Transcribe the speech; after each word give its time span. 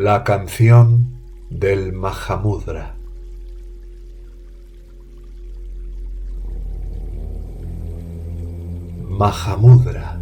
La 0.00 0.22
canción 0.22 1.08
del 1.50 1.92
Mahamudra. 1.92 2.94
Mahamudra 9.08 10.20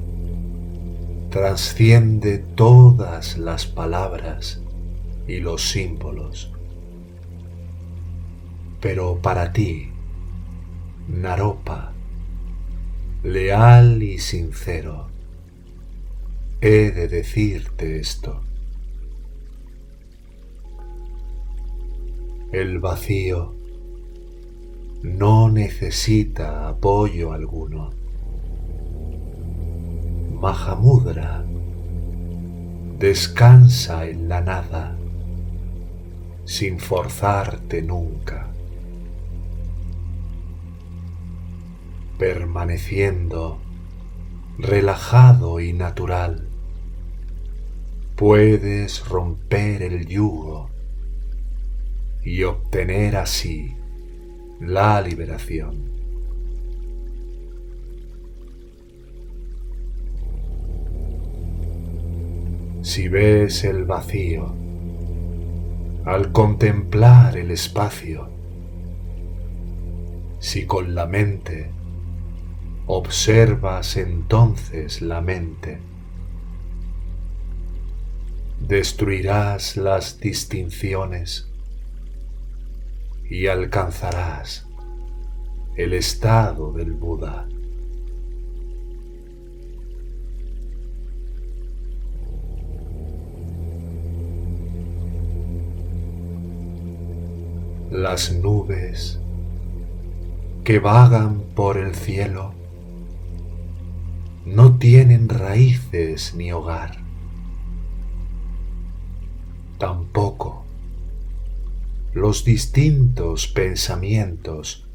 trasciende 1.28 2.38
todas 2.38 3.36
las 3.36 3.66
palabras 3.66 4.62
y 5.28 5.40
los 5.40 5.68
símbolos. 5.68 6.50
Pero 8.80 9.18
para 9.20 9.52
ti, 9.52 9.90
Naropa, 11.06 11.92
leal 13.22 14.02
y 14.02 14.20
sincero, 14.20 15.08
he 16.62 16.90
de 16.92 17.08
decirte 17.08 18.00
esto. 18.00 18.40
El 22.56 22.78
vacío 22.78 23.52
no 25.02 25.50
necesita 25.50 26.68
apoyo 26.68 27.34
alguno. 27.34 27.90
Mahamudra 30.40 31.44
descansa 32.98 34.06
en 34.06 34.30
la 34.30 34.40
nada 34.40 34.96
sin 36.46 36.78
forzarte 36.78 37.82
nunca, 37.82 38.48
permaneciendo 42.16 43.58
relajado 44.56 45.60
y 45.60 45.74
natural, 45.74 46.48
puedes 48.16 49.06
romper 49.06 49.82
el 49.82 50.06
yugo 50.06 50.70
y 52.26 52.42
obtener 52.42 53.14
así 53.14 53.76
la 54.58 55.00
liberación. 55.00 55.92
Si 62.82 63.06
ves 63.06 63.62
el 63.62 63.84
vacío, 63.84 64.52
al 66.04 66.32
contemplar 66.32 67.36
el 67.36 67.52
espacio, 67.52 68.28
si 70.40 70.66
con 70.66 70.96
la 70.96 71.06
mente 71.06 71.70
observas 72.86 73.96
entonces 73.96 75.00
la 75.00 75.20
mente, 75.20 75.78
destruirás 78.58 79.76
las 79.76 80.18
distinciones 80.18 81.52
y 83.28 83.48
alcanzarás 83.48 84.66
el 85.76 85.92
estado 85.92 86.72
del 86.72 86.92
Buda. 86.92 87.48
Las 97.90 98.32
nubes 98.32 99.20
que 100.64 100.78
vagan 100.78 101.40
por 101.54 101.78
el 101.78 101.94
cielo 101.94 102.52
no 104.44 104.78
tienen 104.78 105.28
raíces 105.28 106.34
ni 106.34 106.52
hogar. 106.52 106.98
Tampoco 109.78 110.65
los 112.16 112.46
distintos 112.46 113.46
pensamientos 113.46 114.88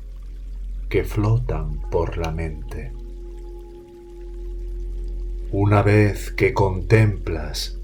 que 0.90 1.04
flotan 1.04 1.80
por 1.92 2.18
la 2.18 2.32
mente. 2.32 2.94
Una 5.52 5.84
vez 5.84 6.32
que 6.32 6.52
contemplas 6.52 7.78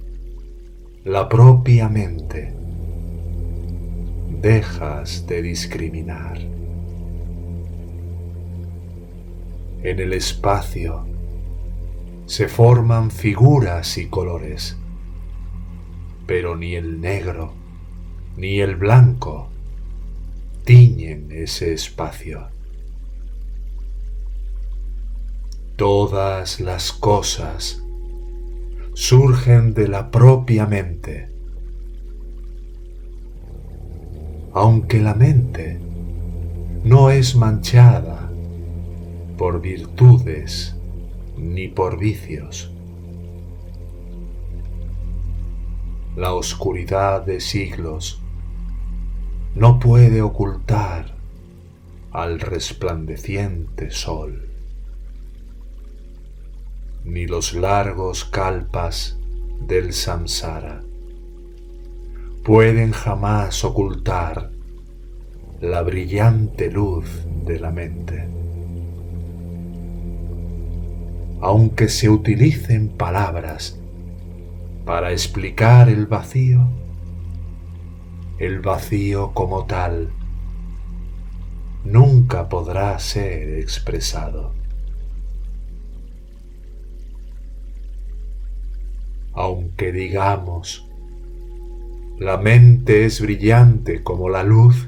la 1.04 1.30
propia 1.30 1.88
mente, 1.88 2.52
dejas 4.42 5.28
de 5.28 5.44
discriminar. 5.44 6.40
En 9.84 10.00
el 10.00 10.14
espacio 10.14 11.06
se 12.26 12.48
forman 12.48 13.12
figuras 13.12 14.00
y 14.00 14.08
colores, 14.08 14.78
pero 16.26 16.56
ni 16.56 16.74
el 16.74 17.00
negro 17.00 17.57
ni 18.38 18.60
el 18.60 18.76
blanco 18.76 19.50
tiñen 20.64 21.32
ese 21.32 21.74
espacio. 21.74 22.48
Todas 25.76 26.60
las 26.60 26.92
cosas 26.92 27.84
surgen 28.94 29.74
de 29.74 29.88
la 29.88 30.12
propia 30.12 30.68
mente, 30.68 31.30
aunque 34.54 35.02
la 35.02 35.16
mente 35.16 35.80
no 36.84 37.10
es 37.10 37.36
manchada 37.36 38.32
por 39.36 39.62
virtudes 39.62 40.76
ni 41.38 41.68
por 41.68 41.98
vicios. 41.98 42.72
La 46.16 46.34
oscuridad 46.34 47.24
de 47.26 47.40
siglos 47.40 48.22
no 49.58 49.80
puede 49.80 50.22
ocultar 50.22 51.16
al 52.12 52.40
resplandeciente 52.40 53.90
sol, 53.90 54.52
ni 57.04 57.26
los 57.26 57.56
largos 57.56 58.24
calpas 58.24 59.18
del 59.60 59.94
samsara 59.94 60.84
pueden 62.44 62.92
jamás 62.92 63.66
ocultar 63.66 64.52
la 65.60 65.82
brillante 65.82 66.70
luz 66.70 67.26
de 67.44 67.60
la 67.60 67.72
mente. 67.72 68.28
Aunque 71.42 71.90
se 71.90 72.10
utilicen 72.10 72.90
palabras 72.90 73.80
para 74.86 75.12
explicar 75.12 75.90
el 75.90 76.06
vacío, 76.06 76.70
el 78.40 78.60
vacío 78.60 79.32
como 79.34 79.66
tal 79.66 80.12
nunca 81.84 82.50
podrá 82.50 82.98
ser 83.00 83.60
expresado. 83.60 84.52
Aunque 89.34 89.92
digamos, 89.92 90.88
la 92.20 92.38
mente 92.38 93.06
es 93.06 93.22
brillante 93.22 94.04
como 94.04 94.30
la 94.30 94.44
luz, 94.44 94.88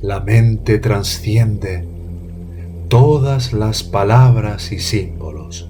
la 0.00 0.20
mente 0.20 0.78
transciende 0.78 1.86
todas 2.88 3.52
las 3.52 3.82
palabras 3.82 4.72
y 4.72 4.78
símbolos. 4.78 5.68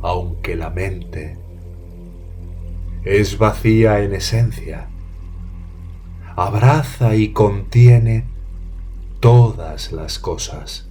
Aunque 0.00 0.56
la 0.56 0.70
mente 0.70 1.41
es 3.04 3.36
vacía 3.36 4.00
en 4.00 4.14
esencia, 4.14 4.88
abraza 6.36 7.16
y 7.16 7.32
contiene 7.32 8.26
todas 9.18 9.90
las 9.90 10.18
cosas. 10.20 10.88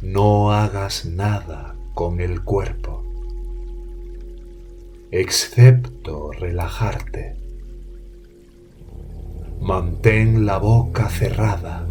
No 0.00 0.52
hagas 0.52 1.06
nada 1.06 1.74
con 1.94 2.20
el 2.20 2.42
cuerpo, 2.42 3.04
excepto 5.10 6.30
relajarte. 6.32 7.36
Mantén 9.60 10.44
la 10.44 10.58
boca 10.58 11.08
cerrada 11.08 11.86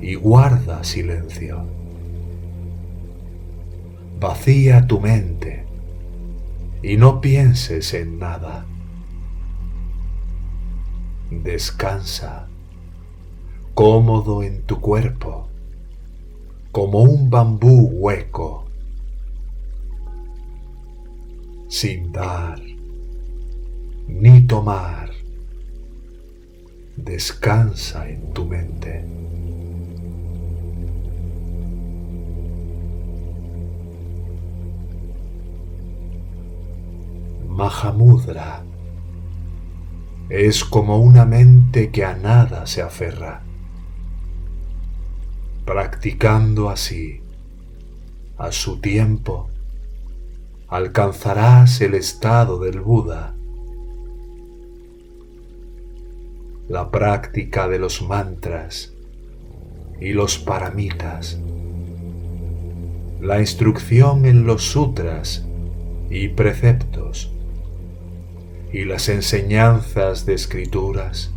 y 0.00 0.14
guarda 0.14 0.84
silencio 0.84 1.83
vacía 4.24 4.86
tu 4.86 5.00
mente 5.00 5.66
y 6.82 6.96
no 6.96 7.20
pienses 7.20 7.92
en 7.92 8.18
nada. 8.18 8.64
Descansa 11.30 12.48
cómodo 13.74 14.42
en 14.42 14.62
tu 14.62 14.80
cuerpo, 14.80 15.48
como 16.72 17.02
un 17.02 17.28
bambú 17.28 17.90
hueco, 17.92 18.64
sin 21.68 22.10
dar 22.10 22.62
ni 24.08 24.46
tomar. 24.46 25.10
Descansa 26.96 28.08
en 28.08 28.32
tu 28.32 28.46
mente. 28.46 29.23
Mahamudra 37.54 38.64
es 40.28 40.64
como 40.64 40.98
una 40.98 41.24
mente 41.24 41.92
que 41.92 42.04
a 42.04 42.16
nada 42.16 42.66
se 42.66 42.82
aferra. 42.82 43.42
Practicando 45.64 46.68
así, 46.68 47.20
a 48.38 48.50
su 48.50 48.80
tiempo, 48.80 49.50
alcanzarás 50.66 51.80
el 51.80 51.94
estado 51.94 52.58
del 52.58 52.80
Buda. 52.80 53.36
La 56.68 56.90
práctica 56.90 57.68
de 57.68 57.78
los 57.78 58.02
mantras 58.02 58.94
y 60.00 60.12
los 60.12 60.38
paramitas, 60.38 61.38
la 63.20 63.38
instrucción 63.38 64.26
en 64.26 64.44
los 64.44 64.64
sutras 64.64 65.46
y 66.10 66.30
preceptos, 66.30 67.30
y 68.74 68.84
las 68.84 69.08
enseñanzas 69.08 70.26
de 70.26 70.34
escrituras 70.34 71.30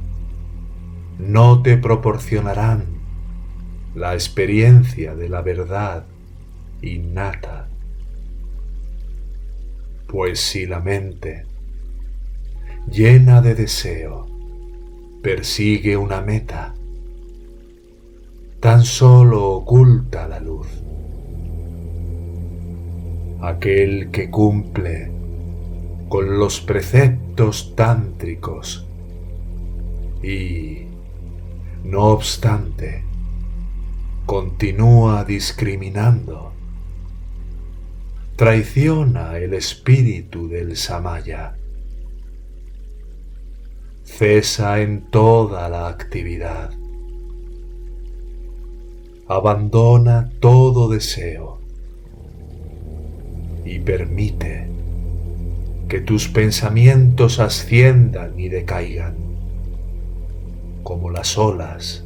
no 1.20 1.62
te 1.62 1.78
proporcionarán 1.78 2.86
la 3.94 4.16
experiencia 4.16 5.14
de 5.14 5.30
la 5.30 5.44
verdad 5.44 6.08
innata. 6.82 7.70
Pues 10.08 10.40
si 10.40 10.66
la 10.66 10.80
mente, 10.80 11.46
llena 12.90 13.44
de 13.44 13.54
deseo, 13.54 14.26
persigue 15.22 15.96
una 15.96 16.22
meta, 16.22 16.74
tan 18.60 18.84
solo 18.84 19.48
oculta 19.52 20.28
la 20.28 20.40
luz. 20.40 20.68
Aquel 23.42 24.10
que 24.10 24.32
cumple 24.32 25.17
con 26.10 26.40
los 26.40 26.62
preceptos 26.62 27.76
tántricos. 27.76 28.86
Y, 30.24 30.88
no 31.84 32.06
obstante, 32.06 33.04
continúa 34.26 35.24
discriminando, 35.24 36.52
traiciona 38.36 39.38
el 39.38 39.54
espíritu 39.54 40.48
del 40.48 40.76
Samaya, 40.76 41.56
cesa 44.04 44.82
en 44.82 45.10
toda 45.10 45.70
la 45.70 45.88
actividad, 45.88 46.72
abandona 49.28 50.30
todo 50.40 50.90
deseo. 50.90 51.60
Y 53.66 53.80
permite 53.80 54.70
que 55.88 56.02
tus 56.02 56.28
pensamientos 56.28 57.40
asciendan 57.40 58.38
y 58.40 58.50
decaigan 58.50 59.16
como 60.84 61.10
las 61.10 61.38
olas 61.38 62.06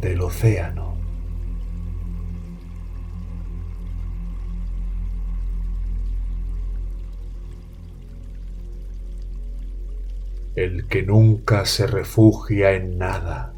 del 0.00 0.20
océano. 0.20 0.96
El 10.54 10.86
que 10.88 11.02
nunca 11.02 11.64
se 11.66 11.86
refugia 11.86 12.72
en 12.72 12.98
nada, 12.98 13.54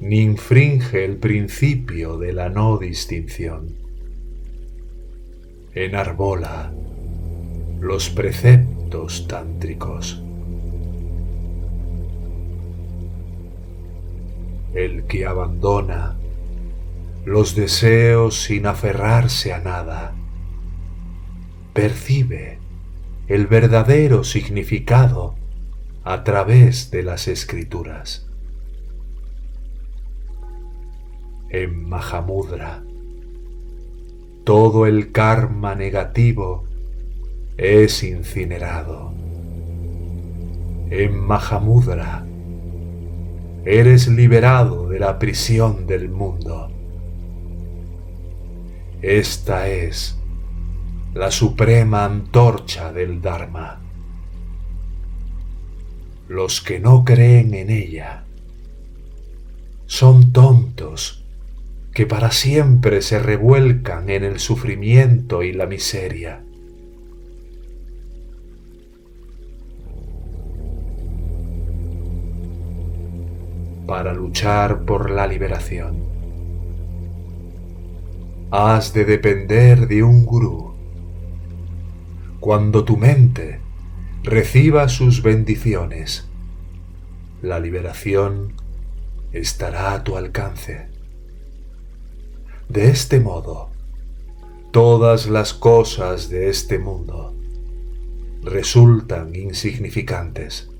ni 0.00 0.20
infringe 0.20 1.04
el 1.04 1.16
principio 1.16 2.18
de 2.18 2.34
la 2.34 2.50
no 2.50 2.76
distinción, 2.76 3.74
enarbola 5.74 6.74
los 7.80 8.10
preceptos 8.10 9.26
tántricos. 9.26 10.22
El 14.74 15.04
que 15.04 15.24
abandona 15.24 16.18
los 17.24 17.54
deseos 17.54 18.42
sin 18.42 18.66
aferrarse 18.66 19.54
a 19.54 19.60
nada, 19.60 20.14
percibe 21.72 22.58
el 23.28 23.46
verdadero 23.46 24.24
significado 24.24 25.36
a 26.04 26.22
través 26.22 26.90
de 26.90 27.02
las 27.02 27.28
escrituras. 27.28 28.28
En 31.48 31.88
Mahamudra, 31.88 32.82
todo 34.44 34.86
el 34.86 35.12
karma 35.12 35.74
negativo 35.74 36.69
es 37.60 38.02
incinerado. 38.02 39.12
En 40.88 41.20
Mahamudra 41.20 42.24
eres 43.66 44.08
liberado 44.08 44.88
de 44.88 44.98
la 44.98 45.18
prisión 45.18 45.86
del 45.86 46.08
mundo. 46.08 46.72
Esta 49.02 49.68
es 49.68 50.18
la 51.12 51.30
suprema 51.30 52.06
antorcha 52.06 52.94
del 52.94 53.20
Dharma. 53.20 53.82
Los 56.28 56.62
que 56.62 56.80
no 56.80 57.04
creen 57.04 57.52
en 57.52 57.68
ella 57.68 58.24
son 59.84 60.32
tontos 60.32 61.26
que 61.92 62.06
para 62.06 62.30
siempre 62.30 63.02
se 63.02 63.18
revuelcan 63.18 64.08
en 64.08 64.24
el 64.24 64.38
sufrimiento 64.38 65.42
y 65.42 65.52
la 65.52 65.66
miseria. 65.66 66.44
Para 73.90 74.14
luchar 74.14 74.84
por 74.84 75.10
la 75.10 75.26
liberación. 75.26 76.04
Has 78.52 78.92
de 78.92 79.04
depender 79.04 79.88
de 79.88 80.04
un 80.04 80.24
gurú. 80.24 80.74
Cuando 82.38 82.84
tu 82.84 82.96
mente 82.96 83.58
reciba 84.22 84.88
sus 84.88 85.24
bendiciones, 85.24 86.28
la 87.42 87.58
liberación 87.58 88.52
estará 89.32 89.94
a 89.94 90.04
tu 90.04 90.16
alcance. 90.16 90.86
De 92.68 92.90
este 92.90 93.18
modo, 93.18 93.70
todas 94.70 95.26
las 95.26 95.52
cosas 95.52 96.30
de 96.30 96.48
este 96.48 96.78
mundo 96.78 97.34
resultan 98.44 99.34
insignificantes. 99.34 100.70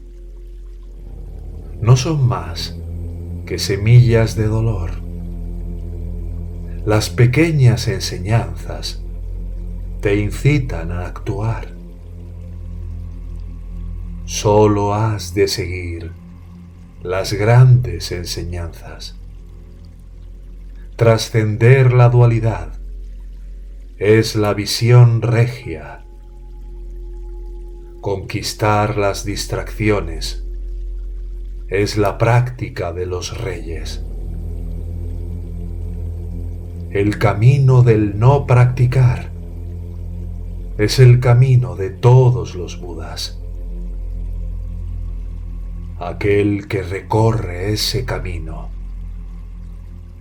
No 1.81 1.97
son 1.97 2.29
más 2.29 2.77
que 3.51 3.59
semillas 3.59 4.37
de 4.37 4.47
dolor. 4.47 4.93
Las 6.87 7.11
pequeñas 7.11 7.89
enseñanzas 7.89 9.03
te 10.01 10.15
incitan 10.15 10.93
a 10.93 11.05
actuar. 11.05 11.75
Solo 14.25 14.95
has 14.95 15.35
de 15.35 15.49
seguir 15.49 16.13
las 17.03 17.33
grandes 17.33 18.13
enseñanzas. 18.13 19.17
Trascender 20.95 21.93
la 21.93 22.09
dualidad 22.09 22.75
es 23.99 24.37
la 24.37 24.55
visión 24.55 25.23
regia. 25.23 26.05
Conquistar 28.01 28.97
las 28.97 29.25
distracciones 29.25 30.45
es 31.71 31.97
la 31.97 32.19
práctica 32.19 32.93
de 32.93 33.07
los 33.07 33.41
reyes. 33.41 34.05
El 36.91 37.19
camino 37.19 37.83
del 37.83 38.19
no 38.19 38.45
practicar 38.47 39.31
es 40.79 40.99
el 40.99 41.21
camino 41.21 41.77
de 41.77 41.91
todos 41.91 42.57
los 42.57 42.81
Budas. 42.81 43.39
Aquel 46.01 46.67
que 46.67 46.83
recorre 46.83 47.73
ese 47.73 48.05
camino 48.05 48.71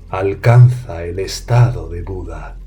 alcanza 0.09 1.03
el 1.03 1.17
estado 1.17 1.89
de 1.89 2.03
Buda. 2.03 2.57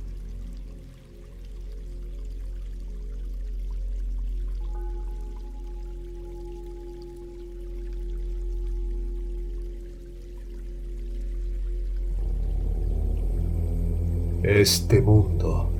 Este 14.43 15.01
mundo 15.01 15.71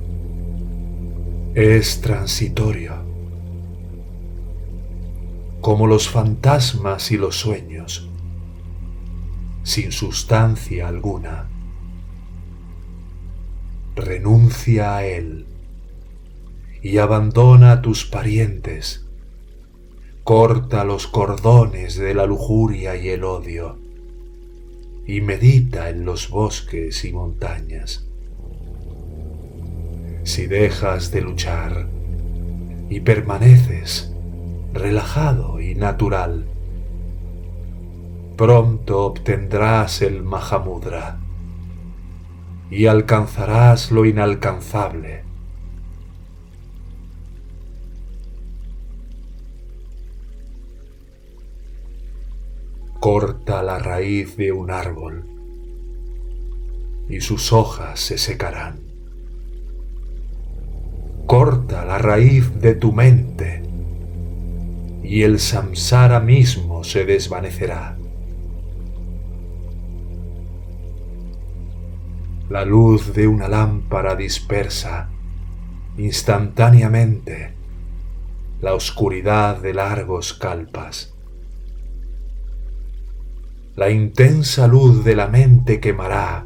es 1.53 1.99
transitorio, 1.99 2.93
como 5.59 5.85
los 5.85 6.07
fantasmas 6.07 7.11
y 7.11 7.17
los 7.17 7.35
sueños, 7.35 8.09
sin 9.63 9.91
sustancia 9.91 10.87
alguna. 10.87 11.49
Renuncia 13.97 14.95
a 14.95 15.05
él 15.07 15.45
y 16.81 16.99
abandona 16.99 17.73
a 17.73 17.81
tus 17.81 18.05
parientes. 18.05 19.05
Corta 20.23 20.85
los 20.85 21.07
cordones 21.07 21.97
de 21.97 22.13
la 22.13 22.25
lujuria 22.25 22.95
y 22.95 23.09
el 23.09 23.25
odio 23.25 23.77
y 25.05 25.19
medita 25.19 25.89
en 25.89 26.05
los 26.05 26.29
bosques 26.29 27.03
y 27.03 27.11
montañas. 27.11 28.07
Si 30.23 30.47
dejas 30.47 31.11
de 31.11 31.21
luchar 31.21 31.89
y 32.89 33.01
permaneces 33.01 34.13
relajado 34.71 35.59
y 35.59 35.75
natural, 35.75 36.45
pronto 38.37 39.05
obtendrás 39.05 40.01
el 40.01 40.23
Mahamudra 40.23 41.19
y 42.71 42.85
alcanzarás 42.85 43.91
lo 43.91 44.05
inalcanzable. 44.05 45.23
Corta 53.01 53.61
la 53.61 53.77
raíz 53.77 54.37
de 54.37 54.53
un 54.53 54.71
árbol 54.71 55.25
y 57.09 57.19
sus 57.19 57.51
hojas 57.51 57.99
se 57.99 58.17
secarán. 58.17 58.92
Corta 61.25 61.85
la 61.85 61.97
raíz 61.97 62.59
de 62.59 62.75
tu 62.75 62.91
mente 62.91 63.63
y 65.03 65.23
el 65.23 65.39
samsara 65.39 66.19
mismo 66.19 66.83
se 66.83 67.05
desvanecerá. 67.05 67.97
La 72.49 72.65
luz 72.65 73.13
de 73.13 73.27
una 73.27 73.47
lámpara 73.47 74.15
dispersa 74.15 75.09
instantáneamente 75.97 77.53
la 78.61 78.73
oscuridad 78.73 79.61
de 79.61 79.73
largos 79.73 80.33
calpas 80.33 81.13
la 83.75 83.89
intensa 83.89 84.67
luz 84.67 85.03
de 85.03 85.15
la 85.15 85.27
mente 85.27 85.79
quemará, 85.79 86.45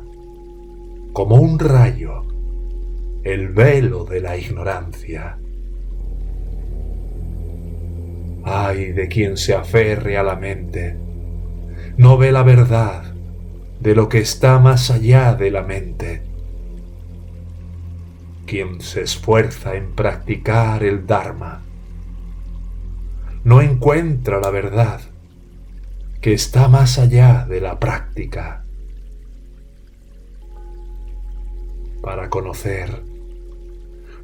como 1.12 1.36
un 1.36 1.60
rayo, 1.60 2.07
el 3.28 3.50
velo 3.50 4.06
de 4.06 4.22
la 4.22 4.38
ignorancia. 4.38 5.38
Ay 8.46 8.94
de 8.94 9.10
quien 9.10 9.36
se 9.36 9.54
aferre 9.54 10.18
a 10.18 10.24
la 10.24 10.38
mente, 10.38 10.98
no 11.98 12.18
ve 12.18 12.32
la 12.32 12.44
verdad 12.44 13.14
de 13.82 13.96
lo 13.96 14.08
que 14.08 14.20
está 14.20 14.60
más 14.60 14.90
allá 14.92 15.34
de 15.34 15.52
la 15.52 15.62
mente. 15.64 16.24
Quien 18.46 18.80
se 18.80 19.02
esfuerza 19.02 19.76
en 19.76 19.92
practicar 19.94 20.82
el 20.84 21.06
Dharma, 21.06 21.64
no 23.44 23.62
encuentra 23.62 24.40
la 24.40 24.52
verdad 24.52 25.02
que 26.22 26.32
está 26.32 26.70
más 26.70 26.98
allá 26.98 27.46
de 27.50 27.60
la 27.60 27.78
práctica. 27.78 28.64
Para 32.02 32.30
conocer 32.30 33.07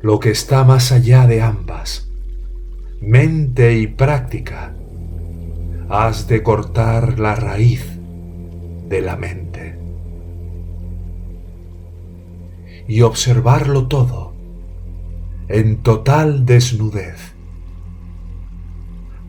lo 0.04 0.20
que 0.20 0.32
está 0.32 0.66
más 0.66 0.92
allá 0.92 1.28
de 1.28 1.42
ambas, 1.42 2.12
mente 3.00 3.78
y 3.78 3.88
práctica, 3.88 4.76
has 5.88 6.28
de 6.28 6.44
cortar 6.44 7.20
la 7.20 7.36
raíz 7.36 7.86
de 8.90 9.02
la 9.02 9.16
mente 9.16 9.80
y 12.86 13.00
observarlo 13.00 13.88
todo 13.88 14.34
en 15.48 15.78
total 15.78 16.46
desnudez. 16.46 17.34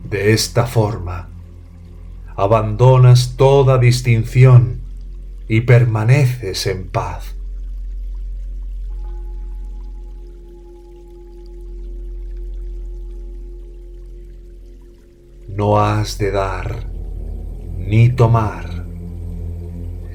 De 0.09 0.33
esta 0.33 0.67
forma, 0.67 1.29
abandonas 2.35 3.37
toda 3.37 3.77
distinción 3.77 4.81
y 5.47 5.61
permaneces 5.61 6.67
en 6.67 6.89
paz. 6.89 7.34
No 15.55 15.79
has 15.79 16.17
de 16.17 16.31
dar 16.31 16.87
ni 17.77 18.09
tomar, 18.09 18.85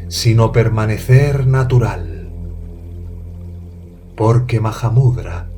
sino 0.08 0.52
permanecer 0.52 1.46
natural, 1.46 2.30
porque 4.16 4.60
Mahamudra 4.60 5.48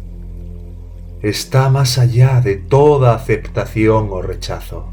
está 1.23 1.69
más 1.69 1.99
allá 1.99 2.41
de 2.41 2.57
toda 2.57 3.15
aceptación 3.15 4.09
o 4.11 4.23
rechazo. 4.23 4.93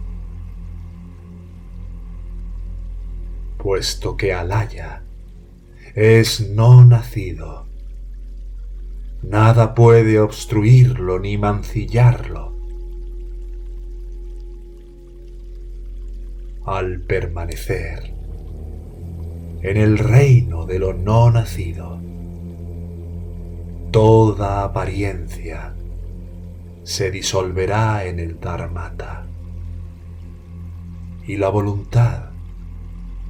puesto 3.59 4.15
que 4.15 4.33
Alaya 4.33 5.03
es 5.93 6.49
no 6.49 6.85
nacido. 6.85 7.67
Nada 9.21 9.75
puede 9.75 10.19
obstruirlo 10.19 11.19
ni 11.19 11.37
mancillarlo. 11.37 12.58
Al 16.71 16.99
permanecer 16.99 18.13
en 19.63 19.75
el 19.75 19.97
reino 19.97 20.67
de 20.67 20.77
lo 20.77 20.93
no 20.93 21.31
nacido, 21.31 21.99
toda 23.89 24.63
apariencia 24.63 25.73
se 26.83 27.09
disolverá 27.09 28.05
en 28.05 28.19
el 28.19 28.39
Dharmata 28.39 29.25
y 31.25 31.37
la 31.37 31.49
voluntad 31.49 32.29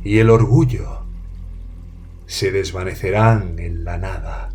y 0.03 0.17
el 0.17 0.31
orgullo 0.31 1.05
se 2.25 2.51
desvanecerán 2.51 3.57
en 3.57 3.85
la 3.85 3.97
nada. 3.97 4.53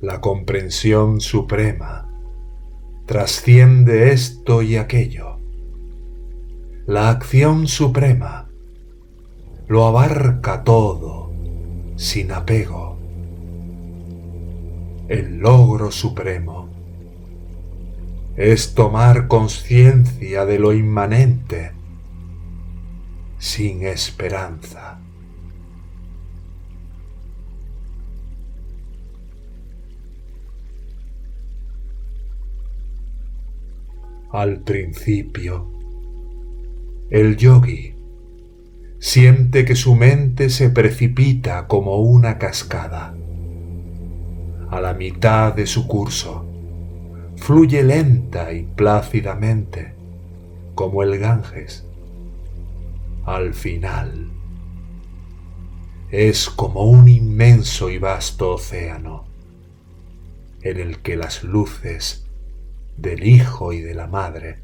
La 0.00 0.20
comprensión 0.20 1.20
suprema 1.20 2.08
trasciende 3.06 4.10
esto 4.10 4.62
y 4.62 4.74
aquello. 4.78 5.33
La 6.86 7.08
acción 7.08 7.66
suprema 7.66 8.46
lo 9.68 9.86
abarca 9.86 10.64
todo 10.64 11.32
sin 11.96 12.30
apego. 12.30 12.98
El 15.08 15.38
logro 15.38 15.90
supremo 15.90 16.68
es 18.36 18.74
tomar 18.74 19.28
conciencia 19.28 20.44
de 20.44 20.58
lo 20.58 20.74
inmanente 20.74 21.72
sin 23.38 23.86
esperanza. 23.86 25.00
Al 34.30 34.60
principio, 34.60 35.73
el 37.14 37.36
yogi 37.36 37.94
siente 38.98 39.64
que 39.64 39.76
su 39.76 39.94
mente 39.94 40.50
se 40.50 40.68
precipita 40.68 41.68
como 41.68 41.98
una 41.98 42.38
cascada. 42.38 43.14
A 44.68 44.80
la 44.80 44.94
mitad 44.94 45.54
de 45.54 45.68
su 45.68 45.86
curso, 45.86 46.44
fluye 47.36 47.84
lenta 47.84 48.52
y 48.52 48.64
plácidamente 48.64 49.94
como 50.74 51.04
el 51.04 51.20
Ganges 51.20 51.86
al 53.26 53.54
final 53.54 54.32
es 56.10 56.50
como 56.50 56.82
un 56.82 57.08
inmenso 57.08 57.90
y 57.90 57.98
vasto 57.98 58.54
océano 58.54 59.24
en 60.62 60.80
el 60.80 60.98
que 60.98 61.16
las 61.16 61.44
luces 61.44 62.26
del 62.96 63.24
Hijo 63.24 63.72
y 63.72 63.82
de 63.82 63.94
la 63.94 64.08
Madre 64.08 64.63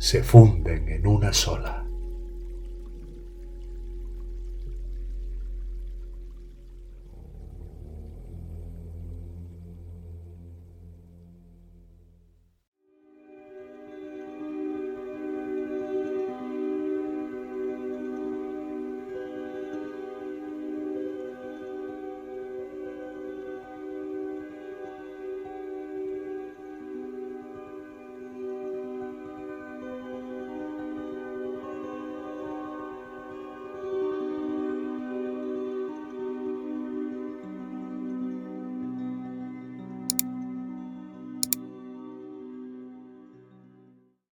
se 0.00 0.22
funden 0.22 0.88
en 0.88 1.06
una 1.06 1.30
sola. 1.30 1.89